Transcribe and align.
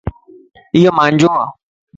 ايو 0.75 0.91
مانجوَ 0.97 1.33